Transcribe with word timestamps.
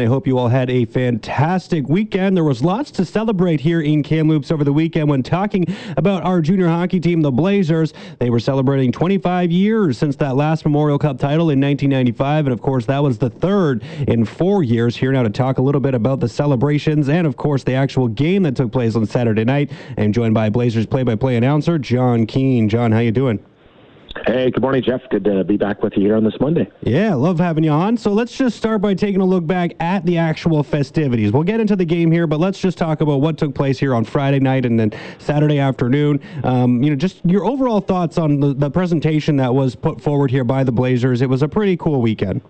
I 0.00 0.06
hope 0.06 0.26
you 0.26 0.38
all 0.38 0.48
had 0.48 0.70
a 0.70 0.84
fantastic 0.84 1.88
weekend. 1.88 2.36
There 2.36 2.44
was 2.44 2.62
lots 2.62 2.90
to 2.92 3.04
celebrate 3.04 3.60
here 3.60 3.80
in 3.80 4.02
Kamloops 4.02 4.50
over 4.50 4.64
the 4.64 4.72
weekend 4.72 5.08
when 5.08 5.22
talking 5.22 5.66
about 5.96 6.22
our 6.22 6.40
junior 6.40 6.68
hockey 6.68 7.00
team, 7.00 7.22
the 7.22 7.30
Blazers. 7.30 7.92
They 8.18 8.30
were 8.30 8.40
celebrating 8.40 8.92
25 8.92 9.50
years 9.50 9.98
since 9.98 10.16
that 10.16 10.36
last 10.36 10.64
Memorial 10.64 10.98
Cup 10.98 11.18
title 11.18 11.50
in 11.50 11.60
1995, 11.60 12.46
and 12.46 12.52
of 12.52 12.60
course, 12.60 12.86
that 12.86 13.02
was 13.02 13.18
the 13.18 13.30
third 13.30 13.82
in 14.06 14.24
four 14.24 14.62
years. 14.62 14.96
Here 14.96 15.12
now 15.12 15.22
to 15.22 15.30
talk 15.30 15.58
a 15.58 15.62
little 15.62 15.80
bit 15.80 15.94
about 15.94 16.20
the 16.20 16.28
celebrations 16.28 17.08
and, 17.08 17.26
of 17.26 17.36
course, 17.36 17.64
the 17.64 17.74
actual 17.74 18.08
game 18.08 18.42
that 18.44 18.56
took 18.56 18.72
place 18.72 18.96
on 18.96 19.06
Saturday 19.06 19.44
night. 19.44 19.70
I'm 19.96 20.12
joined 20.12 20.34
by 20.34 20.50
Blazers 20.50 20.86
play-by-play 20.86 21.36
announcer 21.36 21.78
Jon 21.78 22.26
Keen. 22.26 22.68
John, 22.68 22.92
how 22.92 23.00
you 23.00 23.12
doing? 23.12 23.44
Hey, 24.28 24.50
good 24.50 24.60
morning, 24.60 24.82
Jeff. 24.82 25.00
Good 25.08 25.24
to 25.24 25.42
be 25.42 25.56
back 25.56 25.82
with 25.82 25.96
you 25.96 26.02
here 26.02 26.14
on 26.14 26.22
this 26.22 26.38
Monday. 26.38 26.70
Yeah, 26.82 27.14
love 27.14 27.38
having 27.38 27.64
you 27.64 27.70
on. 27.70 27.96
So 27.96 28.12
let's 28.12 28.36
just 28.36 28.58
start 28.58 28.82
by 28.82 28.92
taking 28.92 29.22
a 29.22 29.24
look 29.24 29.46
back 29.46 29.72
at 29.80 30.04
the 30.04 30.18
actual 30.18 30.62
festivities. 30.62 31.32
We'll 31.32 31.44
get 31.44 31.60
into 31.60 31.76
the 31.76 31.86
game 31.86 32.12
here, 32.12 32.26
but 32.26 32.38
let's 32.38 32.58
just 32.58 32.76
talk 32.76 33.00
about 33.00 33.22
what 33.22 33.38
took 33.38 33.54
place 33.54 33.78
here 33.78 33.94
on 33.94 34.04
Friday 34.04 34.38
night 34.38 34.66
and 34.66 34.78
then 34.78 34.92
Saturday 35.16 35.58
afternoon. 35.58 36.20
Um, 36.44 36.82
you 36.82 36.90
know, 36.90 36.96
just 36.96 37.24
your 37.24 37.46
overall 37.46 37.80
thoughts 37.80 38.18
on 38.18 38.38
the, 38.38 38.52
the 38.52 38.70
presentation 38.70 39.36
that 39.36 39.54
was 39.54 39.74
put 39.74 39.98
forward 39.98 40.30
here 40.30 40.44
by 40.44 40.62
the 40.62 40.72
Blazers. 40.72 41.22
It 41.22 41.30
was 41.30 41.40
a 41.40 41.48
pretty 41.48 41.78
cool 41.78 42.02
weekend. 42.02 42.42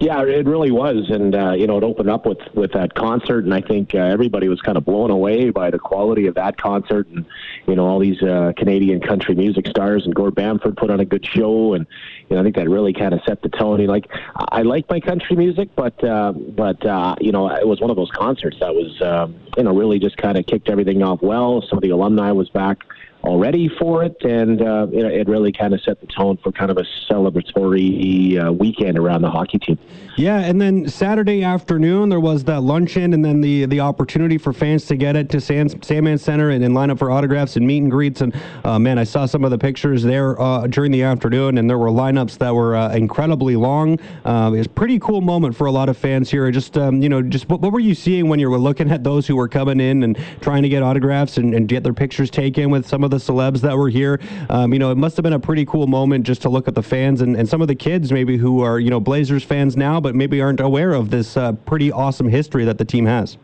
Yeah, 0.00 0.22
it 0.22 0.46
really 0.46 0.70
was, 0.70 1.10
and 1.10 1.34
uh, 1.34 1.52
you 1.52 1.66
know, 1.66 1.76
it 1.76 1.82
opened 1.82 2.08
up 2.08 2.24
with 2.24 2.38
with 2.54 2.72
that 2.72 2.94
concert, 2.94 3.44
and 3.44 3.52
I 3.52 3.60
think 3.60 3.96
uh, 3.96 3.98
everybody 3.98 4.48
was 4.48 4.60
kind 4.60 4.78
of 4.78 4.84
blown 4.84 5.10
away 5.10 5.50
by 5.50 5.72
the 5.72 5.78
quality 5.80 6.28
of 6.28 6.36
that 6.36 6.56
concert, 6.56 7.08
and 7.08 7.26
you 7.66 7.74
know, 7.74 7.84
all 7.84 7.98
these 7.98 8.22
uh, 8.22 8.52
Canadian 8.56 9.00
country 9.00 9.34
music 9.34 9.66
stars, 9.66 10.04
and 10.04 10.14
Gord 10.14 10.36
Bamford 10.36 10.76
put 10.76 10.90
on 10.90 11.00
a 11.00 11.04
good 11.04 11.26
show, 11.26 11.74
and 11.74 11.84
you 12.28 12.36
know, 12.36 12.40
I 12.40 12.44
think 12.44 12.54
that 12.54 12.68
really 12.68 12.92
kind 12.92 13.12
of 13.12 13.20
set 13.26 13.42
the 13.42 13.48
tone. 13.48 13.84
Like, 13.86 14.08
I 14.36 14.62
like 14.62 14.88
my 14.88 15.00
country 15.00 15.34
music, 15.34 15.70
but 15.74 16.02
uh, 16.04 16.30
but 16.32 16.84
uh, 16.86 17.16
you 17.20 17.32
know, 17.32 17.48
it 17.48 17.66
was 17.66 17.80
one 17.80 17.90
of 17.90 17.96
those 17.96 18.12
concerts 18.12 18.60
that 18.60 18.72
was 18.72 19.02
um, 19.02 19.34
you 19.56 19.64
know 19.64 19.74
really 19.74 19.98
just 19.98 20.16
kind 20.16 20.38
of 20.38 20.46
kicked 20.46 20.68
everything 20.68 21.02
off 21.02 21.22
well. 21.22 21.60
Some 21.68 21.76
of 21.76 21.82
the 21.82 21.90
alumni 21.90 22.30
was 22.30 22.48
back 22.50 22.84
already 23.28 23.68
for 23.78 24.04
it, 24.04 24.16
and 24.22 24.62
uh, 24.62 24.86
it, 24.92 25.04
it, 25.04 25.28
really 25.28 25.52
kind 25.52 25.74
of 25.74 25.80
set 25.82 26.00
the 26.00 26.06
tone 26.06 26.36
for 26.38 26.52
kind 26.52 26.70
of 26.70 26.78
a 26.78 26.84
celebratory 27.10 28.42
uh, 28.42 28.52
weekend 28.52 28.98
around 28.98 29.22
the 29.22 29.30
hockey 29.30 29.58
team. 29.58 29.78
Yeah, 30.16 30.40
and 30.40 30.60
then 30.60 30.88
Saturday 30.88 31.44
afternoon 31.44 32.08
there 32.08 32.20
was 32.20 32.44
that 32.44 32.62
luncheon, 32.62 33.14
and 33.14 33.24
then 33.24 33.40
the 33.40 33.66
the 33.66 33.80
opportunity 33.80 34.38
for 34.38 34.52
fans 34.52 34.86
to 34.86 34.96
get 34.96 35.16
it 35.16 35.30
to 35.30 35.40
Sand, 35.40 35.84
Sandman 35.84 36.18
Center 36.18 36.50
and, 36.50 36.64
and 36.64 36.74
line 36.74 36.90
up 36.90 36.98
for 36.98 37.10
autographs 37.10 37.56
and 37.56 37.66
meet 37.66 37.82
and 37.82 37.90
greets. 37.90 38.20
And 38.20 38.34
uh, 38.64 38.78
man, 38.78 38.98
I 38.98 39.04
saw 39.04 39.26
some 39.26 39.44
of 39.44 39.50
the 39.50 39.58
pictures 39.58 40.02
there 40.02 40.40
uh, 40.40 40.66
during 40.66 40.92
the 40.92 41.02
afternoon, 41.02 41.58
and 41.58 41.68
there 41.68 41.78
were 41.78 41.90
lineups 41.90 42.38
that 42.38 42.54
were 42.54 42.76
uh, 42.76 42.94
incredibly 42.94 43.56
long. 43.56 44.00
Uh, 44.24 44.50
it 44.54 44.58
was 44.58 44.66
a 44.66 44.70
pretty 44.70 44.98
cool 44.98 45.20
moment 45.20 45.54
for 45.56 45.66
a 45.66 45.72
lot 45.72 45.88
of 45.88 45.96
fans 45.96 46.30
here. 46.30 46.50
Just 46.50 46.78
um, 46.78 47.02
you 47.02 47.08
know, 47.08 47.22
just 47.22 47.48
what, 47.48 47.60
what, 47.60 47.72
were 47.72 47.80
you 47.80 47.94
seeing 47.94 48.28
when 48.28 48.40
you 48.40 48.48
were 48.48 48.58
looking 48.58 48.90
at 48.90 49.04
those 49.04 49.26
who 49.26 49.36
were 49.36 49.48
coming 49.48 49.80
in 49.80 50.02
and 50.02 50.18
trying 50.40 50.62
to 50.62 50.68
get 50.68 50.82
autographs 50.82 51.36
and, 51.36 51.54
and 51.54 51.68
get 51.68 51.82
their 51.82 51.92
pictures 51.92 52.30
taken 52.30 52.70
with 52.70 52.86
some 52.86 53.04
of 53.04 53.08
of 53.08 53.10
the 53.10 53.17
celebs 53.18 53.60
that 53.60 53.76
were 53.76 53.88
here. 53.88 54.20
Um, 54.48 54.72
you 54.72 54.78
know, 54.78 54.90
it 54.90 54.96
must 54.96 55.16
have 55.16 55.22
been 55.22 55.32
a 55.32 55.40
pretty 55.40 55.64
cool 55.64 55.86
moment 55.86 56.24
just 56.24 56.42
to 56.42 56.48
look 56.48 56.68
at 56.68 56.74
the 56.74 56.82
fans 56.82 57.20
and, 57.20 57.36
and 57.36 57.48
some 57.48 57.60
of 57.60 57.68
the 57.68 57.74
kids 57.74 58.12
maybe 58.12 58.36
who 58.36 58.60
are, 58.60 58.78
you 58.80 58.90
know, 58.90 59.00
Blazers 59.00 59.44
fans 59.44 59.76
now, 59.76 60.00
but 60.00 60.14
maybe 60.14 60.40
aren't 60.40 60.60
aware 60.60 60.92
of 60.92 61.10
this 61.10 61.36
uh, 61.36 61.52
pretty 61.52 61.92
awesome 61.92 62.28
history 62.28 62.64
that 62.64 62.78
the 62.78 62.84
team 62.84 63.06
has. 63.06 63.36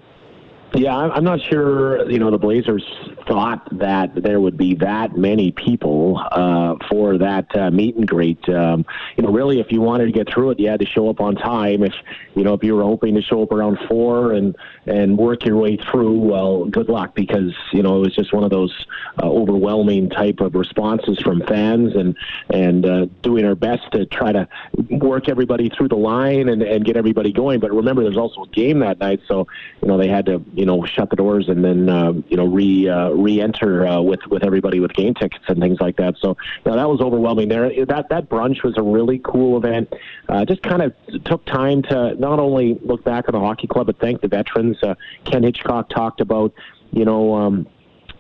Yeah, 0.74 0.96
I'm 0.96 1.22
not 1.22 1.40
sure. 1.40 2.10
You 2.10 2.18
know, 2.18 2.32
the 2.32 2.38
Blazers 2.38 2.84
thought 3.28 3.66
that 3.78 4.10
there 4.14 4.40
would 4.40 4.56
be 4.56 4.74
that 4.74 5.16
many 5.16 5.52
people 5.52 6.20
uh, 6.32 6.74
for 6.90 7.16
that 7.18 7.46
uh, 7.56 7.70
meet 7.70 7.94
and 7.94 8.06
greet. 8.06 8.46
Um, 8.48 8.84
you 9.16 9.22
know, 9.22 9.30
really, 9.30 9.60
if 9.60 9.70
you 9.70 9.80
wanted 9.80 10.06
to 10.06 10.12
get 10.12 10.28
through 10.28 10.50
it, 10.50 10.60
you 10.60 10.68
had 10.68 10.80
to 10.80 10.86
show 10.86 11.08
up 11.08 11.20
on 11.20 11.36
time. 11.36 11.84
If 11.84 11.94
you 12.34 12.42
know, 12.42 12.54
if 12.54 12.64
you 12.64 12.74
were 12.74 12.82
hoping 12.82 13.14
to 13.14 13.22
show 13.22 13.42
up 13.42 13.52
around 13.52 13.78
four 13.88 14.32
and 14.32 14.56
and 14.86 15.16
work 15.16 15.44
your 15.44 15.56
way 15.56 15.76
through, 15.76 16.18
well, 16.18 16.64
good 16.64 16.88
luck 16.88 17.14
because 17.14 17.54
you 17.72 17.82
know 17.82 17.98
it 17.98 18.00
was 18.00 18.14
just 18.14 18.32
one 18.32 18.42
of 18.42 18.50
those 18.50 18.86
uh, 19.22 19.26
overwhelming 19.26 20.10
type 20.10 20.40
of 20.40 20.56
responses 20.56 21.20
from 21.20 21.40
fans 21.46 21.94
and 21.94 22.16
and 22.50 22.84
uh, 22.84 23.06
doing 23.22 23.44
our 23.44 23.54
best 23.54 23.92
to 23.92 24.06
try 24.06 24.32
to 24.32 24.48
work 24.90 25.28
everybody 25.28 25.68
through 25.68 25.88
the 25.88 25.96
line 25.96 26.48
and 26.48 26.62
and 26.62 26.84
get 26.84 26.96
everybody 26.96 27.32
going. 27.32 27.60
But 27.60 27.72
remember, 27.72 28.02
there's 28.02 28.16
also 28.16 28.42
a 28.42 28.48
game 28.48 28.80
that 28.80 28.98
night, 28.98 29.20
so 29.28 29.46
you 29.80 29.86
know 29.86 29.96
they 29.96 30.08
had 30.08 30.26
to. 30.26 30.44
You 30.54 30.63
you 30.64 30.66
know 30.66 30.82
shut 30.86 31.10
the 31.10 31.16
doors 31.16 31.50
and 31.50 31.62
then 31.62 31.90
uh, 31.90 32.10
you 32.28 32.38
know 32.38 32.46
re 32.46 32.88
uh, 32.88 33.10
re-enter 33.10 33.86
uh, 33.86 34.00
with 34.00 34.20
with 34.28 34.42
everybody 34.42 34.80
with 34.80 34.94
game 34.94 35.12
tickets 35.12 35.44
and 35.46 35.60
things 35.60 35.78
like 35.78 35.96
that. 35.96 36.14
So 36.18 36.38
know, 36.64 36.74
that 36.74 36.88
was 36.88 37.02
overwhelming. 37.02 37.50
There, 37.50 37.84
that 37.84 38.08
that 38.08 38.30
brunch 38.30 38.62
was 38.62 38.78
a 38.78 38.82
really 38.82 39.20
cool 39.22 39.58
event. 39.58 39.92
Uh, 40.26 40.46
just 40.46 40.62
kind 40.62 40.80
of 40.80 40.94
took 41.24 41.44
time 41.44 41.82
to 41.82 42.14
not 42.14 42.38
only 42.38 42.78
look 42.80 43.04
back 43.04 43.28
on 43.28 43.34
the 43.34 43.40
hockey 43.40 43.66
club 43.66 43.88
but 43.88 43.98
thank 43.98 44.22
the 44.22 44.28
veterans. 44.28 44.82
Uh, 44.82 44.94
Ken 45.26 45.42
Hitchcock 45.42 45.90
talked 45.90 46.22
about 46.22 46.54
you 46.92 47.04
know. 47.04 47.34
Um, 47.34 47.66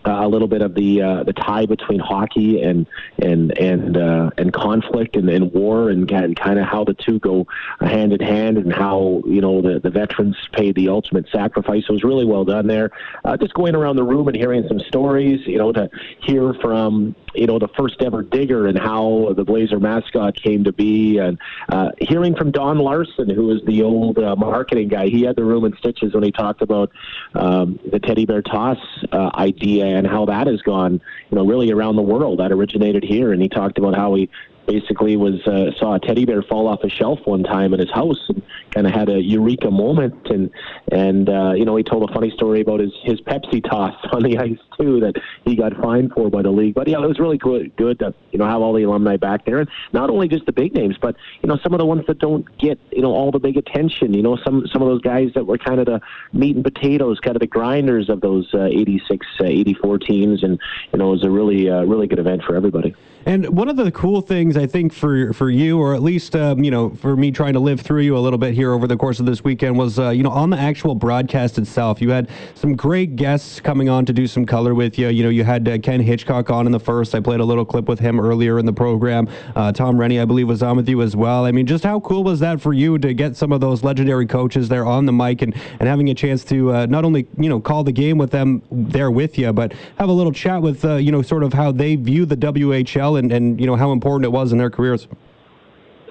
a 0.04 0.28
little 0.28 0.48
bit 0.48 0.62
of 0.62 0.74
the 0.74 1.02
uh, 1.02 1.22
the 1.24 1.32
tie 1.32 1.66
between 1.66 2.00
hockey 2.00 2.62
and 2.62 2.86
and 3.18 3.56
and 3.58 3.96
uh, 3.96 4.30
and 4.38 4.52
conflict 4.52 5.16
and, 5.16 5.28
and 5.28 5.52
war 5.52 5.90
and, 5.90 6.10
and 6.10 6.36
kind 6.36 6.58
of 6.58 6.66
how 6.66 6.84
the 6.84 6.94
two 6.94 7.18
go 7.18 7.46
hand 7.80 8.12
in 8.12 8.20
hand 8.20 8.58
and 8.58 8.72
how 8.72 9.22
you 9.26 9.40
know 9.40 9.60
the 9.60 9.80
the 9.80 9.90
veterans 9.90 10.36
paid 10.52 10.74
the 10.74 10.88
ultimate 10.88 11.28
sacrifice. 11.30 11.84
So 11.86 11.92
it 11.92 11.94
was 11.94 12.04
really 12.04 12.24
well 12.24 12.44
done 12.44 12.66
there. 12.66 12.90
Uh, 13.24 13.36
just 13.36 13.54
going 13.54 13.74
around 13.74 13.96
the 13.96 14.04
room 14.04 14.28
and 14.28 14.36
hearing 14.36 14.66
some 14.68 14.80
stories, 14.80 15.46
you 15.46 15.58
know, 15.58 15.72
to 15.72 15.88
hear 16.20 16.54
from 16.54 17.14
you 17.34 17.46
know 17.46 17.58
the 17.58 17.68
first 17.68 18.02
ever 18.02 18.22
digger 18.22 18.66
and 18.66 18.78
how 18.78 19.32
the 19.36 19.44
Blazer 19.44 19.80
mascot 19.80 20.34
came 20.34 20.64
to 20.64 20.72
be, 20.72 21.18
and 21.18 21.38
uh, 21.68 21.90
hearing 22.00 22.34
from 22.36 22.50
Don 22.50 22.78
Larson, 22.78 23.28
who 23.28 23.46
was 23.46 23.62
the 23.66 23.82
old 23.82 24.18
uh, 24.18 24.36
marketing 24.36 24.88
guy. 24.88 25.08
He 25.08 25.22
had 25.22 25.36
the 25.36 25.44
room 25.44 25.64
in 25.64 25.76
stitches 25.76 26.14
when 26.14 26.22
he 26.22 26.32
talked 26.32 26.62
about 26.62 26.92
um, 27.34 27.78
the 27.90 27.98
teddy 27.98 28.26
bear 28.26 28.42
toss 28.42 28.78
uh, 29.12 29.30
idea 29.34 29.93
and 29.94 30.06
how 30.06 30.24
that 30.26 30.46
has 30.46 30.60
gone, 30.62 31.00
you 31.30 31.36
know, 31.36 31.46
really 31.46 31.70
around 31.70 31.96
the 31.96 32.02
world. 32.02 32.40
That 32.40 32.52
originated 32.52 33.02
here, 33.02 33.32
and 33.32 33.40
he 33.40 33.48
talked 33.48 33.78
about 33.78 33.94
how 33.94 34.14
he 34.14 34.28
basically 34.66 35.16
was 35.16 35.46
uh, 35.46 35.70
saw 35.78 35.94
a 35.94 36.00
teddy 36.00 36.24
bear 36.24 36.42
fall 36.42 36.68
off 36.68 36.82
a 36.84 36.88
shelf 36.88 37.20
one 37.24 37.42
time 37.42 37.74
in 37.74 37.80
his 37.80 37.90
house 37.90 38.18
and 38.28 38.42
kind 38.70 38.86
of 38.86 38.92
had 38.92 39.08
a 39.08 39.20
eureka 39.20 39.70
moment 39.70 40.14
and 40.30 40.50
and 40.92 41.28
uh, 41.28 41.52
you 41.52 41.64
know 41.64 41.76
he 41.76 41.82
told 41.82 42.08
a 42.08 42.12
funny 42.12 42.30
story 42.30 42.60
about 42.60 42.80
his 42.80 42.92
his 43.02 43.20
Pepsi 43.20 43.62
toss 43.62 43.94
on 44.12 44.22
the 44.22 44.38
ice 44.38 44.58
too 44.78 45.00
that 45.00 45.14
he 45.44 45.56
got 45.56 45.76
fined 45.76 46.12
for 46.12 46.30
by 46.30 46.42
the 46.42 46.50
league. 46.50 46.74
But 46.74 46.88
yeah 46.88 47.02
it 47.02 47.08
was 47.08 47.18
really 47.18 47.38
good 47.38 47.74
good 47.76 47.98
to 48.00 48.14
you 48.32 48.38
know 48.38 48.46
have 48.46 48.60
all 48.60 48.72
the 48.72 48.82
alumni 48.82 49.16
back 49.16 49.44
there. 49.44 49.60
And 49.60 49.68
not 49.92 50.10
only 50.10 50.28
just 50.28 50.46
the 50.46 50.52
big 50.52 50.74
names 50.74 50.96
but 51.00 51.16
you 51.42 51.48
know 51.48 51.58
some 51.62 51.72
of 51.72 51.78
the 51.78 51.86
ones 51.86 52.04
that 52.06 52.18
don't 52.18 52.46
get 52.58 52.78
you 52.90 53.02
know 53.02 53.12
all 53.12 53.30
the 53.30 53.38
big 53.38 53.56
attention 53.56 54.14
you 54.14 54.22
know 54.22 54.36
some 54.44 54.66
some 54.68 54.82
of 54.82 54.88
those 54.88 55.00
guys 55.02 55.30
that 55.34 55.46
were 55.46 55.58
kind 55.58 55.80
of 55.80 55.86
the 55.86 56.00
meat 56.32 56.56
and 56.56 56.64
potatoes 56.64 57.20
kind 57.20 57.36
of 57.36 57.40
the 57.40 57.46
grinders 57.46 58.08
of 58.08 58.20
those 58.20 58.52
uh, 58.54 58.64
86 58.64 59.26
uh, 59.40 59.44
84 59.44 59.98
teams. 59.98 60.42
And 60.42 60.58
you 60.92 60.98
know 60.98 61.08
it 61.08 61.12
was 61.12 61.24
a 61.24 61.30
really 61.30 61.68
uh, 61.68 61.84
really 61.84 62.06
good 62.06 62.18
event 62.18 62.42
for 62.44 62.56
everybody. 62.56 62.94
And 63.26 63.48
one 63.56 63.68
of 63.68 63.76
the 63.76 63.90
cool 63.90 64.20
things 64.20 64.53
I 64.56 64.66
think 64.66 64.92
for 64.92 65.32
for 65.32 65.50
you, 65.50 65.78
or 65.78 65.94
at 65.94 66.02
least 66.02 66.36
um, 66.36 66.62
you 66.62 66.70
know, 66.70 66.90
for 66.90 67.16
me 67.16 67.30
trying 67.30 67.54
to 67.54 67.60
live 67.60 67.80
through 67.80 68.02
you 68.02 68.16
a 68.16 68.20
little 68.20 68.38
bit 68.38 68.54
here 68.54 68.72
over 68.72 68.86
the 68.86 68.96
course 68.96 69.20
of 69.20 69.26
this 69.26 69.42
weekend, 69.42 69.76
was 69.76 69.98
uh, 69.98 70.10
you 70.10 70.22
know 70.22 70.30
on 70.30 70.50
the 70.50 70.58
actual 70.58 70.94
broadcast 70.94 71.58
itself. 71.58 72.00
You 72.00 72.10
had 72.10 72.28
some 72.54 72.76
great 72.76 73.16
guests 73.16 73.60
coming 73.60 73.88
on 73.88 74.04
to 74.06 74.12
do 74.12 74.26
some 74.26 74.46
color 74.46 74.74
with 74.74 74.98
you. 74.98 75.08
You 75.08 75.22
know, 75.24 75.28
you 75.28 75.44
had 75.44 75.68
uh, 75.68 75.78
Ken 75.78 76.00
Hitchcock 76.00 76.50
on 76.50 76.66
in 76.66 76.72
the 76.72 76.80
first. 76.80 77.14
I 77.14 77.20
played 77.20 77.40
a 77.40 77.44
little 77.44 77.64
clip 77.64 77.88
with 77.88 77.98
him 77.98 78.20
earlier 78.20 78.58
in 78.58 78.66
the 78.66 78.72
program. 78.72 79.28
Uh, 79.56 79.72
Tom 79.72 79.98
Rennie, 79.98 80.20
I 80.20 80.24
believe, 80.24 80.48
was 80.48 80.62
on 80.62 80.76
with 80.76 80.88
you 80.88 81.02
as 81.02 81.16
well. 81.16 81.44
I 81.44 81.52
mean, 81.52 81.66
just 81.66 81.84
how 81.84 82.00
cool 82.00 82.24
was 82.24 82.40
that 82.40 82.60
for 82.60 82.72
you 82.72 82.98
to 82.98 83.14
get 83.14 83.36
some 83.36 83.52
of 83.52 83.60
those 83.60 83.82
legendary 83.82 84.26
coaches 84.26 84.68
there 84.68 84.86
on 84.86 85.06
the 85.06 85.12
mic 85.12 85.42
and 85.42 85.54
and 85.80 85.88
having 85.88 86.08
a 86.10 86.14
chance 86.14 86.44
to 86.44 86.72
uh, 86.72 86.86
not 86.86 87.04
only 87.04 87.26
you 87.38 87.48
know 87.48 87.60
call 87.60 87.84
the 87.84 87.92
game 87.92 88.18
with 88.18 88.30
them 88.30 88.62
there 88.70 89.10
with 89.10 89.38
you, 89.38 89.52
but 89.52 89.72
have 89.98 90.08
a 90.08 90.12
little 90.12 90.32
chat 90.32 90.60
with 90.62 90.84
uh, 90.84 90.96
you 90.96 91.12
know 91.12 91.22
sort 91.22 91.42
of 91.42 91.52
how 91.52 91.72
they 91.72 91.96
view 91.96 92.26
the 92.26 92.36
WHL 92.36 93.18
and, 93.18 93.32
and 93.32 93.60
you 93.60 93.66
know 93.66 93.76
how 93.76 93.92
important 93.92 94.24
it 94.24 94.32
was 94.32 94.43
in 94.52 94.58
their 94.58 94.70
careers. 94.70 95.08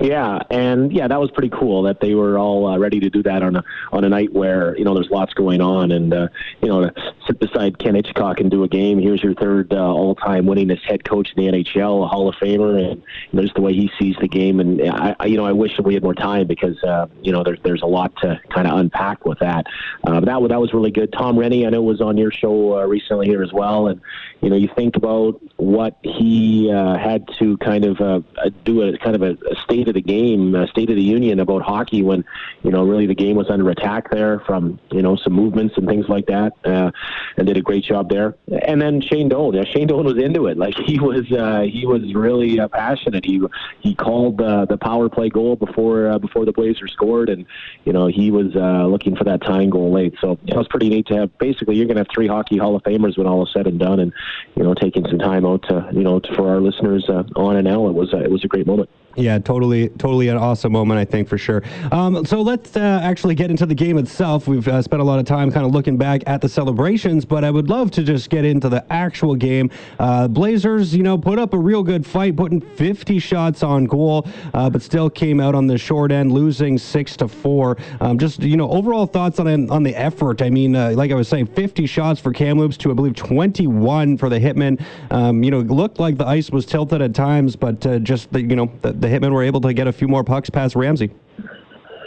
Yeah, 0.01 0.39
and 0.49 0.91
yeah, 0.91 1.07
that 1.07 1.19
was 1.19 1.29
pretty 1.31 1.49
cool 1.49 1.83
that 1.83 1.99
they 1.99 2.15
were 2.15 2.37
all 2.37 2.65
uh, 2.65 2.77
ready 2.77 2.99
to 2.99 3.09
do 3.09 3.21
that 3.23 3.43
on 3.43 3.55
a 3.57 3.63
on 3.91 4.03
a 4.03 4.09
night 4.09 4.33
where 4.33 4.75
you 4.77 4.83
know 4.83 4.95
there's 4.95 5.09
lots 5.11 5.33
going 5.33 5.61
on, 5.61 5.91
and 5.91 6.13
uh, 6.13 6.27
you 6.61 6.67
know 6.67 6.89
to 6.89 7.13
sit 7.27 7.39
beside 7.39 7.77
Ken 7.77 7.93
Hitchcock 7.93 8.39
and 8.39 8.49
do 8.49 8.63
a 8.63 8.67
game. 8.67 8.99
Here's 8.99 9.21
your 9.21 9.35
third 9.35 9.71
uh, 9.71 9.77
all-time 9.77 10.45
winningest 10.45 10.81
head 10.89 11.03
coach 11.05 11.29
in 11.35 11.45
the 11.45 11.51
NHL, 11.51 12.03
a 12.03 12.07
Hall 12.07 12.27
of 12.27 12.35
Famer, 12.35 12.91
and 12.91 13.01
you 13.01 13.33
know, 13.33 13.43
just 13.43 13.53
the 13.53 13.61
way 13.61 13.73
he 13.73 13.91
sees 13.99 14.15
the 14.19 14.27
game. 14.27 14.59
And 14.59 14.81
I, 14.81 15.15
I 15.19 15.25
you 15.27 15.37
know, 15.37 15.45
I 15.45 15.51
wish 15.51 15.77
that 15.77 15.83
we 15.83 15.93
had 15.93 16.01
more 16.01 16.15
time 16.15 16.47
because 16.47 16.81
uh, 16.83 17.07
you 17.21 17.31
know 17.31 17.43
there's 17.43 17.59
there's 17.63 17.83
a 17.83 17.87
lot 17.87 18.15
to 18.23 18.41
kind 18.49 18.67
of 18.67 18.79
unpack 18.79 19.25
with 19.25 19.39
that. 19.39 19.67
Uh, 20.05 20.19
that 20.21 20.47
that 20.49 20.59
was 20.59 20.73
really 20.73 20.91
good. 20.91 21.13
Tom 21.13 21.37
Rennie, 21.37 21.67
I 21.67 21.69
know 21.69 21.83
was 21.83 22.01
on 22.01 22.17
your 22.17 22.31
show 22.31 22.79
uh, 22.79 22.85
recently 22.85 23.27
here 23.27 23.43
as 23.43 23.53
well, 23.53 23.87
and 23.87 24.01
you 24.43 24.49
know 24.49 24.57
you 24.57 24.69
think 24.75 24.97
about 24.97 25.41
what 25.55 25.97
he 26.03 26.69
uh, 26.69 26.97
had 26.97 27.25
to 27.39 27.57
kind 27.57 27.85
of 27.85 28.01
uh, 28.01 28.19
do 28.65 28.81
a 28.81 28.97
kind 28.97 29.15
of 29.15 29.21
a, 29.21 29.37
a 29.49 29.55
state 29.63 29.87
of 29.87 29.93
the 29.93 30.01
game, 30.01 30.53
uh, 30.53 30.67
state 30.67 30.89
of 30.89 30.97
the 30.97 31.01
union 31.01 31.39
about 31.39 31.61
hockey 31.61 32.03
when 32.03 32.25
you 32.61 32.69
know 32.69 32.83
really 32.83 33.07
the 33.07 33.15
game 33.15 33.37
was 33.37 33.49
under 33.49 33.69
attack 33.69 34.11
there 34.11 34.41
from 34.41 34.79
you 34.91 35.01
know 35.01 35.15
some 35.15 35.31
movements 35.31 35.75
and 35.77 35.87
things 35.87 36.09
like 36.09 36.25
that, 36.25 36.51
uh, 36.65 36.91
and 37.37 37.47
did 37.47 37.55
a 37.55 37.61
great 37.61 37.85
job 37.85 38.09
there. 38.09 38.35
And 38.51 38.81
then 38.81 38.99
Shane 38.99 39.29
Doan, 39.29 39.53
yeah, 39.53 39.63
Shane 39.63 39.87
Doan 39.87 40.05
was 40.05 40.17
into 40.17 40.47
it. 40.47 40.57
Like 40.57 40.75
he 40.75 40.99
was 40.99 41.31
uh, 41.31 41.61
he 41.61 41.85
was 41.85 42.13
really 42.13 42.59
uh, 42.59 42.67
passionate. 42.67 43.23
He 43.23 43.41
he 43.79 43.95
called 43.95 44.41
uh, 44.41 44.65
the 44.65 44.77
power 44.77 45.07
play 45.07 45.29
goal 45.29 45.55
before 45.55 46.09
uh, 46.09 46.19
before 46.19 46.43
the 46.43 46.51
Blazers 46.51 46.91
scored, 46.91 47.29
and 47.29 47.45
you 47.85 47.93
know 47.93 48.07
he 48.07 48.29
was 48.29 48.53
uh, 48.57 48.87
looking 48.87 49.15
for 49.15 49.23
that 49.23 49.41
tying 49.41 49.69
goal 49.69 49.93
late. 49.93 50.15
So 50.19 50.37
it 50.45 50.57
was 50.57 50.67
pretty 50.67 50.89
neat 50.89 51.07
to 51.07 51.15
have. 51.15 51.37
Basically, 51.37 51.77
you're 51.77 51.85
going 51.85 51.95
to 51.95 52.01
have 52.01 52.13
three 52.13 52.27
hockey 52.27 52.57
Hall 52.57 52.75
of 52.75 52.83
Famers 52.83 53.17
when 53.17 53.27
all 53.27 53.45
is 53.45 53.53
said 53.53 53.67
and 53.67 53.79
done, 53.79 54.01
and 54.01 54.11
you 54.55 54.63
know 54.63 54.73
taking 54.73 55.05
some 55.07 55.19
time 55.19 55.45
out 55.45 55.63
to 55.63 55.89
you 55.93 56.03
know 56.03 56.19
to, 56.19 56.35
for 56.35 56.49
our 56.49 56.61
listeners 56.61 57.05
uh, 57.09 57.23
on 57.35 57.55
NL. 57.63 57.89
It 57.89 57.93
was 57.93 58.13
uh, 58.13 58.17
it 58.17 58.31
was 58.31 58.43
a 58.43 58.47
great 58.47 58.67
moment. 58.67 58.89
Yeah, 59.15 59.37
totally, 59.37 59.89
totally 59.89 60.29
an 60.29 60.37
awesome 60.37 60.71
moment, 60.71 60.99
I 60.99 61.05
think, 61.05 61.27
for 61.27 61.37
sure. 61.37 61.61
Um, 61.91 62.25
so 62.25 62.41
let's 62.41 62.75
uh, 62.75 62.99
actually 63.03 63.35
get 63.35 63.51
into 63.51 63.65
the 63.65 63.75
game 63.75 63.97
itself. 63.99 64.47
We've 64.47 64.67
uh, 64.67 64.81
spent 64.81 65.01
a 65.01 65.05
lot 65.05 65.19
of 65.19 65.25
time 65.25 65.51
kind 65.51 65.65
of 65.65 65.71
looking 65.71 65.97
back 65.97 66.23
at 66.25 66.41
the 66.41 66.49
celebrations, 66.49 67.23
but 67.23 67.43
I 67.43 67.51
would 67.51 67.69
love 67.69 67.91
to 67.91 68.03
just 68.03 68.29
get 68.31 68.43
into 68.43 68.69
the 68.69 68.83
actual 68.91 69.35
game. 69.35 69.69
Uh, 69.99 70.27
Blazers, 70.27 70.95
you 70.95 71.03
know, 71.03 71.17
put 71.17 71.37
up 71.37 71.53
a 71.53 71.57
real 71.57 71.83
good 71.83 72.05
fight, 72.05 72.35
putting 72.35 72.59
50 72.59 73.19
shots 73.19 73.61
on 73.61 73.85
goal, 73.85 74.27
uh, 74.55 74.69
but 74.69 74.81
still 74.81 75.09
came 75.09 75.39
out 75.39 75.53
on 75.53 75.67
the 75.67 75.77
short 75.77 76.11
end, 76.11 76.31
losing 76.31 76.77
six 76.79 77.15
to 77.17 77.27
four. 77.27 77.77
Um, 78.01 78.17
just 78.17 78.41
you 78.41 78.57
know, 78.57 78.69
overall 78.71 79.05
thoughts 79.05 79.39
on 79.39 79.69
on 79.69 79.83
the 79.83 79.95
effort. 79.95 80.41
I 80.41 80.49
mean, 80.49 80.75
uh, 80.75 80.91
like 80.91 81.11
I 81.11 81.15
was 81.15 81.27
saying, 81.27 81.47
50 81.47 81.85
shots 81.85 82.19
for 82.19 82.33
Kamloops 82.33 82.77
to 82.77 82.91
I 82.91 82.93
believe 82.93 83.15
21 83.15 84.17
for 84.17 84.29
the 84.29 84.39
Hitmen. 84.39 84.83
Um, 85.11 85.43
you 85.43 85.51
know, 85.51 85.59
looked 85.59 85.99
like 85.99 86.17
the 86.17 86.25
ice 86.25 86.49
was 86.49 86.65
tilted 86.65 87.01
at 87.01 87.13
times, 87.13 87.55
but 87.55 87.85
uh, 87.85 87.99
just 87.99 88.31
the 88.33 88.41
you 88.41 88.55
know 88.55 88.71
the 88.81 89.02
the 89.03 89.09
Hitmen 89.09 89.33
were 89.33 89.43
able 89.43 89.59
to 89.61 89.73
get 89.73 89.85
a 89.85 89.91
few 89.91 90.07
more 90.07 90.23
pucks 90.23 90.49
past 90.49 90.75
Ramsey. 90.75 91.11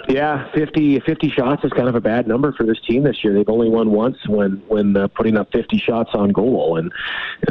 Yeah, 0.09 0.49
50, 0.53 1.01
50 1.01 1.31
shots 1.31 1.65
is 1.65 1.73
kind 1.73 1.89
of 1.89 1.97
a 1.97 2.01
bad 2.01 2.29
number 2.29 2.53
for 2.53 2.65
this 2.65 2.79
team 2.81 3.03
this 3.03 3.25
year. 3.25 3.35
They've 3.35 3.49
only 3.49 3.69
won 3.69 3.91
once 3.91 4.17
when 4.29 4.63
when 4.69 4.97
uh, 4.97 5.09
putting 5.09 5.37
up 5.37 5.51
50 5.51 5.79
shots 5.79 6.11
on 6.15 6.31
goal, 6.31 6.77
and 6.77 6.93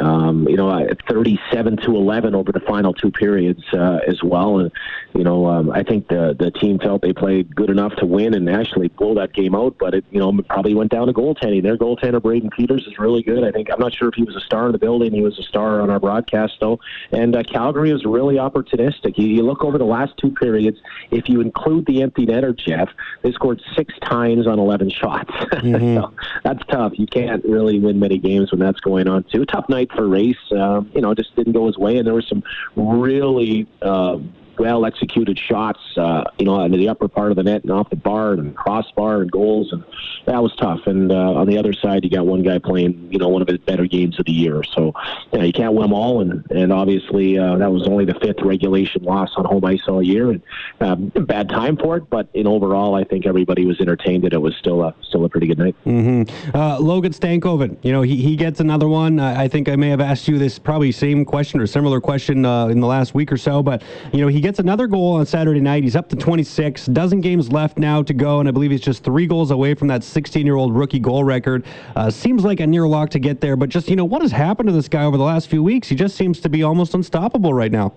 um, 0.00 0.48
you 0.48 0.56
know, 0.56 0.88
37 1.06 1.76
to 1.78 1.96
11 1.96 2.34
over 2.34 2.52
the 2.52 2.60
final 2.60 2.94
two 2.94 3.10
periods 3.10 3.62
uh, 3.74 3.98
as 4.08 4.22
well. 4.22 4.58
And 4.58 4.72
you 5.14 5.22
know, 5.22 5.46
um, 5.46 5.70
I 5.70 5.82
think 5.82 6.08
the 6.08 6.34
the 6.38 6.50
team 6.50 6.78
felt 6.78 7.02
they 7.02 7.12
played 7.12 7.54
good 7.54 7.68
enough 7.68 7.94
to 7.96 8.06
win 8.06 8.32
and 8.32 8.48
actually 8.48 8.88
blow 8.88 9.14
that 9.16 9.34
game 9.34 9.54
out. 9.54 9.76
But 9.78 9.92
it, 9.92 10.06
you 10.10 10.18
know, 10.18 10.32
probably 10.48 10.74
went 10.74 10.90
down 10.90 11.08
to 11.08 11.12
goaltending. 11.12 11.62
Their 11.62 11.76
goaltender 11.76 12.20
Brayden 12.20 12.50
Peters 12.52 12.86
is 12.86 12.98
really 12.98 13.22
good. 13.22 13.44
I 13.44 13.50
think 13.50 13.68
I'm 13.70 13.80
not 13.80 13.94
sure 13.94 14.08
if 14.08 14.14
he 14.14 14.24
was 14.24 14.34
a 14.34 14.40
star 14.40 14.64
in 14.64 14.72
the 14.72 14.78
building. 14.78 15.12
He 15.12 15.20
was 15.20 15.38
a 15.38 15.42
star 15.42 15.82
on 15.82 15.90
our 15.90 16.00
broadcast 16.00 16.54
though. 16.60 16.80
And 17.12 17.36
uh, 17.36 17.42
Calgary 17.42 17.90
is 17.90 18.06
really 18.06 18.36
opportunistic. 18.36 19.18
You, 19.18 19.26
you 19.26 19.42
look 19.42 19.62
over 19.62 19.76
the 19.76 19.84
last 19.84 20.16
two 20.16 20.30
periods. 20.30 20.78
If 21.10 21.28
you 21.28 21.42
include 21.42 21.84
the 21.84 22.00
empty 22.00 22.24
net 22.24 22.45
Jeff. 22.52 22.88
They 23.22 23.32
scored 23.32 23.60
six 23.74 23.94
times 24.00 24.46
on 24.46 24.58
11 24.58 24.90
shots. 24.90 25.32
Mm-hmm. 25.56 25.96
so 25.96 26.12
that's 26.44 26.64
tough. 26.66 26.92
You 26.96 27.06
can't 27.06 27.44
really 27.44 27.80
win 27.80 27.98
many 27.98 28.18
games 28.18 28.52
when 28.52 28.60
that's 28.60 28.78
going 28.80 29.08
on, 29.08 29.24
too. 29.24 29.44
Tough 29.46 29.68
night 29.68 29.90
for 29.90 30.06
Race. 30.06 30.36
Um, 30.52 30.90
you 30.94 31.00
know, 31.00 31.12
just 31.14 31.34
didn't 31.34 31.54
go 31.54 31.66
his 31.66 31.76
way, 31.76 31.96
and 31.96 32.06
there 32.06 32.14
were 32.14 32.22
some 32.22 32.42
really. 32.76 33.66
Um, 33.82 34.32
well 34.58 34.84
executed 34.84 35.38
shots, 35.38 35.80
uh, 35.96 36.24
you 36.38 36.44
know, 36.44 36.60
into 36.62 36.78
the 36.78 36.88
upper 36.88 37.08
part 37.08 37.30
of 37.30 37.36
the 37.36 37.42
net 37.42 37.62
and 37.62 37.72
off 37.72 37.90
the 37.90 37.96
bar 37.96 38.32
and 38.32 38.56
crossbar 38.56 39.22
and 39.22 39.30
goals, 39.30 39.72
and 39.72 39.84
that 40.26 40.42
was 40.42 40.54
tough. 40.56 40.86
And 40.86 41.12
uh, 41.12 41.34
on 41.34 41.46
the 41.46 41.58
other 41.58 41.72
side, 41.72 42.04
you 42.04 42.10
got 42.10 42.26
one 42.26 42.42
guy 42.42 42.58
playing, 42.58 43.08
you 43.10 43.18
know, 43.18 43.28
one 43.28 43.42
of 43.42 43.48
his 43.48 43.58
better 43.58 43.86
games 43.86 44.18
of 44.18 44.26
the 44.26 44.32
year. 44.32 44.62
So 44.62 44.92
you, 45.32 45.38
know, 45.38 45.44
you 45.44 45.52
can't 45.52 45.74
win 45.74 45.82
them 45.82 45.92
all, 45.92 46.20
and 46.20 46.44
and 46.50 46.72
obviously 46.72 47.38
uh, 47.38 47.56
that 47.56 47.70
was 47.70 47.86
only 47.86 48.04
the 48.04 48.14
fifth 48.14 48.42
regulation 48.42 49.02
loss 49.02 49.30
on 49.36 49.44
home 49.44 49.64
ice 49.64 49.82
all 49.88 50.02
year, 50.02 50.30
and 50.30 50.42
um, 50.80 51.12
bad 51.26 51.48
time 51.48 51.76
for 51.76 51.96
it. 51.96 52.08
But 52.10 52.28
in 52.34 52.46
overall, 52.46 52.94
I 52.94 53.04
think 53.04 53.26
everybody 53.26 53.64
was 53.64 53.80
entertained 53.80 54.24
that 54.24 54.32
it 54.32 54.40
was 54.40 54.54
still 54.56 54.82
a 54.82 54.94
still 55.02 55.24
a 55.24 55.28
pretty 55.28 55.46
good 55.46 55.58
night. 55.58 55.76
Mm-hmm. 55.84 56.56
Uh, 56.56 56.78
Logan 56.78 57.12
Stankoven, 57.12 57.76
you 57.82 57.92
know, 57.92 58.02
he 58.02 58.16
he 58.16 58.36
gets 58.36 58.60
another 58.60 58.88
one. 58.88 59.20
I 59.20 59.48
think 59.48 59.68
I 59.68 59.76
may 59.76 59.88
have 59.88 60.00
asked 60.00 60.28
you 60.28 60.38
this 60.38 60.58
probably 60.58 60.92
same 60.92 61.24
question 61.24 61.60
or 61.60 61.66
similar 61.66 62.00
question 62.00 62.44
uh, 62.44 62.68
in 62.68 62.80
the 62.80 62.86
last 62.86 63.14
week 63.14 63.32
or 63.32 63.36
so, 63.36 63.62
but 63.62 63.82
you 64.12 64.20
know, 64.20 64.28
he 64.28 64.40
gets 64.46 64.60
another 64.60 64.86
goal 64.86 65.14
on 65.14 65.26
Saturday 65.26 65.58
night. 65.58 65.82
He's 65.82 65.96
up 65.96 66.08
to 66.08 66.14
26, 66.14 66.86
dozen 66.86 67.20
games 67.20 67.50
left 67.50 67.78
now 67.78 68.00
to 68.00 68.14
go, 68.14 68.38
and 68.38 68.48
I 68.48 68.52
believe 68.52 68.70
he's 68.70 68.80
just 68.80 69.02
three 69.02 69.26
goals 69.26 69.50
away 69.50 69.74
from 69.74 69.88
that 69.88 70.02
16-year-old 70.02 70.72
rookie 70.72 71.00
goal 71.00 71.24
record. 71.24 71.66
Uh, 71.96 72.10
seems 72.10 72.44
like 72.44 72.60
a 72.60 72.66
near 72.66 72.86
lock 72.86 73.10
to 73.10 73.18
get 73.18 73.40
there, 73.40 73.56
but 73.56 73.70
just 73.70 73.88
you 73.88 73.96
know 73.96 74.04
what 74.04 74.22
has 74.22 74.30
happened 74.30 74.68
to 74.68 74.72
this 74.72 74.86
guy 74.86 75.02
over 75.02 75.16
the 75.16 75.24
last 75.24 75.50
few 75.50 75.64
weeks? 75.64 75.88
He 75.88 75.96
just 75.96 76.14
seems 76.14 76.38
to 76.42 76.48
be 76.48 76.62
almost 76.62 76.94
unstoppable 76.94 77.54
right 77.54 77.72
now. 77.72 77.92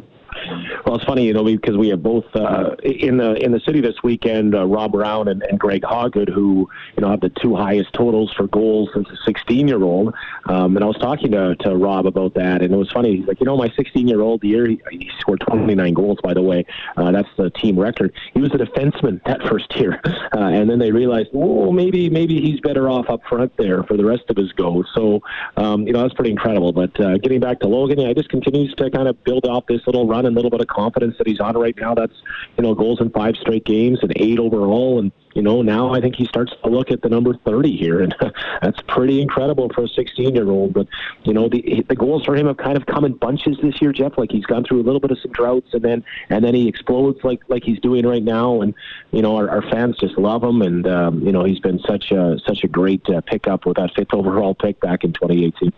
Well, 0.89 0.97
it's 0.97 1.05
funny, 1.05 1.27
you 1.27 1.33
know, 1.33 1.43
because 1.43 1.77
we 1.77 1.89
have 1.89 2.01
both 2.01 2.25
uh, 2.35 2.71
in 2.81 3.17
the 3.17 3.35
in 3.35 3.51
the 3.51 3.59
city 3.59 3.79
this 3.79 4.01
weekend, 4.03 4.55
uh, 4.55 4.65
Rob 4.65 4.93
Brown 4.93 5.27
and, 5.27 5.43
and 5.43 5.59
Greg 5.59 5.83
Hawgood, 5.83 6.33
who 6.33 6.67
you 6.97 7.01
know 7.01 7.11
have 7.11 7.21
the 7.21 7.29
two 7.29 7.55
highest 7.55 7.93
totals 7.93 8.33
for 8.33 8.47
goals 8.47 8.89
since 8.95 9.07
a 9.07 9.15
16 9.23 9.67
year 9.67 9.83
old. 9.83 10.15
Um, 10.45 10.75
and 10.75 10.83
I 10.83 10.87
was 10.87 10.97
talking 10.97 11.29
to, 11.33 11.55
to 11.57 11.75
Rob 11.75 12.07
about 12.07 12.33
that, 12.33 12.63
and 12.63 12.73
it 12.73 12.75
was 12.75 12.91
funny. 12.91 13.17
He's 13.17 13.27
like, 13.27 13.39
you 13.39 13.45
know, 13.45 13.55
my 13.55 13.69
16 13.75 14.07
year 14.07 14.21
old 14.21 14.43
year, 14.43 14.65
he, 14.65 14.81
he, 14.89 15.11
scored 15.19 15.41
29 15.41 15.93
goals. 15.93 16.17
By 16.23 16.33
the 16.33 16.41
way, 16.41 16.65
uh, 16.97 17.11
that's 17.11 17.29
the 17.37 17.51
team 17.51 17.79
record. 17.79 18.11
He 18.33 18.41
was 18.41 18.49
a 18.55 18.57
defenseman 18.57 19.23
that 19.25 19.43
first 19.43 19.71
year, 19.75 20.01
uh, 20.05 20.39
and 20.39 20.67
then 20.67 20.79
they 20.79 20.91
realized, 20.91 21.29
oh, 21.35 21.71
maybe 21.71 22.09
maybe 22.09 22.41
he's 22.41 22.61
better 22.61 22.89
off 22.89 23.11
up 23.11 23.21
front 23.29 23.55
there 23.57 23.83
for 23.83 23.95
the 23.95 24.05
rest 24.05 24.23
of 24.29 24.37
his 24.37 24.51
goals. 24.53 24.87
So, 24.95 25.21
um, 25.55 25.85
you 25.85 25.93
know, 25.93 26.01
that's 26.01 26.15
pretty 26.15 26.31
incredible. 26.31 26.71
But 26.71 26.99
uh, 26.99 27.19
getting 27.19 27.41
back 27.41 27.59
to 27.59 27.67
Logan, 27.67 27.99
yeah, 27.99 28.07
he 28.07 28.15
just 28.15 28.29
continues 28.29 28.73
to 28.73 28.89
kind 28.89 29.07
of 29.07 29.23
build 29.23 29.45
off 29.45 29.67
this 29.67 29.85
little 29.85 30.07
run 30.07 30.25
and 30.25 30.33
little 30.33 30.49
bit 30.49 30.61
of 30.61 30.67
confidence 30.79 31.17
that 31.17 31.27
he's 31.27 31.39
on 31.39 31.57
right 31.57 31.75
now. 31.77 31.93
That's 31.93 32.13
you 32.57 32.63
know 32.63 32.73
goals 32.73 33.01
in 33.01 33.09
five 33.09 33.35
straight 33.35 33.65
games 33.65 33.99
and 34.01 34.13
eight 34.15 34.39
overall, 34.39 34.99
and 34.99 35.11
you 35.35 35.41
know 35.41 35.61
now 35.61 35.93
I 35.93 35.99
think 35.99 36.15
he 36.15 36.25
starts 36.25 36.53
to 36.63 36.69
look 36.69 36.91
at 36.91 37.01
the 37.01 37.09
number 37.09 37.33
30 37.33 37.75
here, 37.75 38.01
and 38.01 38.15
that's 38.61 38.81
pretty 38.87 39.21
incredible 39.21 39.69
for 39.69 39.83
a 39.83 39.87
16 39.87 40.35
year 40.35 40.49
old. 40.49 40.73
But 40.73 40.87
you 41.23 41.33
know 41.33 41.49
the 41.49 41.83
the 41.87 41.95
goals 41.95 42.23
for 42.25 42.35
him 42.35 42.47
have 42.47 42.57
kind 42.57 42.77
of 42.77 42.85
come 42.85 43.03
in 43.05 43.13
bunches 43.13 43.57
this 43.61 43.81
year, 43.81 43.91
Jeff. 43.91 44.17
Like 44.17 44.31
he's 44.31 44.45
gone 44.45 44.63
through 44.63 44.81
a 44.81 44.85
little 44.87 45.01
bit 45.01 45.11
of 45.11 45.19
some 45.19 45.31
droughts, 45.31 45.73
and 45.73 45.83
then 45.83 46.03
and 46.29 46.43
then 46.43 46.55
he 46.55 46.67
explodes 46.67 47.23
like 47.23 47.41
like 47.49 47.63
he's 47.63 47.79
doing 47.79 48.05
right 48.05 48.23
now, 48.23 48.61
and 48.61 48.73
you 49.11 49.21
know 49.21 49.35
our, 49.35 49.49
our 49.49 49.61
fans 49.63 49.97
just 49.97 50.17
love 50.17 50.43
him, 50.43 50.61
and 50.61 50.87
um, 50.87 51.19
you 51.25 51.31
know 51.31 51.43
he's 51.43 51.59
been 51.59 51.79
such 51.79 52.11
a 52.11 52.39
such 52.47 52.63
a 52.63 52.67
great 52.67 53.07
uh, 53.09 53.21
pickup 53.21 53.65
with 53.65 53.77
that 53.77 53.91
fifth 53.95 54.13
overall 54.13 54.55
pick 54.55 54.79
back 54.79 55.03
in 55.03 55.11
2018. 55.13 55.73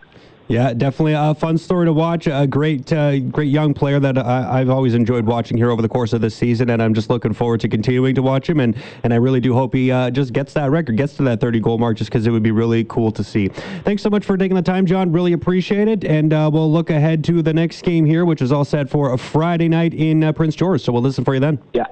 Yeah, 0.52 0.74
definitely 0.74 1.14
a 1.14 1.34
fun 1.34 1.56
story 1.56 1.86
to 1.86 1.94
watch. 1.94 2.26
A 2.26 2.46
great, 2.46 2.92
uh, 2.92 3.20
great 3.20 3.48
young 3.48 3.72
player 3.72 3.98
that 4.00 4.18
I, 4.18 4.58
have 4.58 4.68
always 4.68 4.92
enjoyed 4.92 5.24
watching 5.24 5.56
here 5.56 5.70
over 5.70 5.80
the 5.80 5.88
course 5.88 6.12
of 6.12 6.20
this 6.20 6.34
season, 6.34 6.68
and 6.68 6.82
I'm 6.82 6.92
just 6.92 7.08
looking 7.08 7.32
forward 7.32 7.60
to 7.60 7.70
continuing 7.70 8.14
to 8.16 8.20
watch 8.20 8.50
him. 8.50 8.60
And 8.60 8.76
and 9.02 9.14
I 9.14 9.16
really 9.16 9.40
do 9.40 9.54
hope 9.54 9.72
he 9.72 9.90
uh, 9.90 10.10
just 10.10 10.34
gets 10.34 10.52
that 10.52 10.70
record, 10.70 10.98
gets 10.98 11.14
to 11.14 11.22
that 11.22 11.40
30 11.40 11.60
goal 11.60 11.78
mark, 11.78 11.96
just 11.96 12.10
because 12.10 12.26
it 12.26 12.32
would 12.32 12.42
be 12.42 12.50
really 12.50 12.84
cool 12.84 13.10
to 13.12 13.24
see. 13.24 13.48
Thanks 13.48 14.02
so 14.02 14.10
much 14.10 14.26
for 14.26 14.36
taking 14.36 14.54
the 14.54 14.60
time, 14.60 14.84
John. 14.84 15.10
Really 15.10 15.32
appreciate 15.32 15.88
it. 15.88 16.04
And 16.04 16.34
uh, 16.34 16.50
we'll 16.52 16.70
look 16.70 16.90
ahead 16.90 17.24
to 17.24 17.40
the 17.40 17.54
next 17.54 17.80
game 17.80 18.04
here, 18.04 18.26
which 18.26 18.42
is 18.42 18.52
all 18.52 18.66
set 18.66 18.90
for 18.90 19.14
a 19.14 19.16
Friday 19.16 19.70
night 19.70 19.94
in 19.94 20.22
uh, 20.22 20.34
Prince 20.34 20.54
George. 20.54 20.82
So 20.82 20.92
we'll 20.92 21.00
listen 21.00 21.24
for 21.24 21.32
you 21.32 21.40
then. 21.40 21.60
Yeah. 21.72 21.86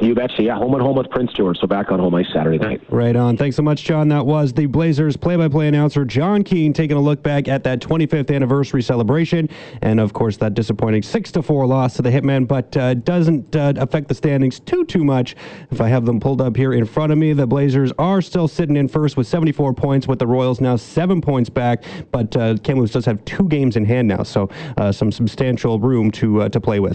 You 0.00 0.14
betcha. 0.14 0.42
Yeah, 0.42 0.56
home 0.56 0.74
and 0.74 0.82
home 0.82 0.96
with 0.96 1.08
Prince 1.08 1.32
George. 1.32 1.56
So 1.58 1.66
back 1.66 1.90
on 1.90 1.98
home 1.98 2.14
ice 2.14 2.26
Saturday 2.32 2.58
night. 2.58 2.82
Right 2.90 3.16
on. 3.16 3.38
Thanks 3.38 3.56
so 3.56 3.62
much, 3.62 3.82
John. 3.82 4.08
That 4.08 4.26
was 4.26 4.52
the 4.52 4.66
Blazers 4.66 5.16
play-by-play 5.16 5.68
announcer 5.68 6.04
Jon 6.04 6.44
Keen 6.44 6.74
taking 6.74 6.98
a 6.98 7.00
look 7.00 7.22
back 7.22 7.48
at 7.48 7.64
that 7.64 7.80
25th 7.80 8.34
anniversary 8.34 8.82
celebration, 8.82 9.48
and 9.80 9.98
of 9.98 10.12
course 10.12 10.36
that 10.36 10.52
disappointing 10.52 11.02
six 11.02 11.32
to 11.32 11.42
four 11.42 11.66
loss 11.66 11.96
to 11.96 12.02
the 12.02 12.10
Hitmen, 12.10 12.46
but 12.46 12.76
uh, 12.76 12.92
doesn't 12.94 13.56
uh, 13.56 13.72
affect 13.76 14.08
the 14.08 14.14
standings 14.14 14.60
too 14.60 14.84
too 14.84 15.02
much. 15.02 15.34
If 15.70 15.80
I 15.80 15.88
have 15.88 16.04
them 16.04 16.20
pulled 16.20 16.42
up 16.42 16.56
here 16.56 16.74
in 16.74 16.84
front 16.84 17.10
of 17.10 17.16
me, 17.16 17.32
the 17.32 17.46
Blazers 17.46 17.90
are 17.98 18.20
still 18.20 18.48
sitting 18.48 18.76
in 18.76 18.88
first 18.88 19.16
with 19.16 19.26
74 19.26 19.72
points, 19.72 20.06
with 20.06 20.18
the 20.18 20.26
Royals 20.26 20.60
now 20.60 20.76
seven 20.76 21.22
points 21.22 21.48
back, 21.48 21.84
but 22.12 22.36
uh, 22.36 22.56
Kamloops 22.62 22.92
does 22.92 23.06
have 23.06 23.24
two 23.24 23.48
games 23.48 23.76
in 23.76 23.84
hand 23.86 24.08
now, 24.08 24.22
so 24.22 24.50
uh, 24.76 24.92
some 24.92 25.10
substantial 25.10 25.80
room 25.80 26.10
to 26.12 26.42
uh, 26.42 26.48
to 26.50 26.60
play 26.60 26.80
with. 26.80 26.94